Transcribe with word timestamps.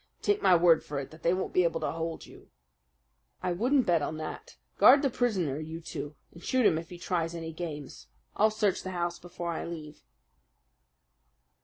Take 0.23 0.41
my 0.41 0.55
word 0.55 0.83
for 0.83 0.97
it 0.97 1.11
that 1.11 1.21
they 1.21 1.31
won't 1.31 1.53
be 1.53 1.63
able 1.63 1.79
to 1.81 1.91
hold 1.91 2.25
you." 2.25 2.49
"I 3.43 3.51
wouldn't 3.51 3.85
bet 3.85 4.01
on 4.01 4.17
that. 4.17 4.57
Guard 4.79 5.03
the 5.03 5.11
prisoner, 5.11 5.59
you 5.59 5.79
two, 5.79 6.15
and 6.31 6.43
shoot 6.43 6.65
him 6.65 6.79
if 6.79 6.89
he 6.89 6.97
tries 6.97 7.35
any 7.35 7.53
games. 7.53 8.07
I'll 8.35 8.49
search 8.49 8.81
the 8.81 8.89
house 8.97 9.19
before 9.19 9.51
I 9.51 9.63
leave." 9.63 10.03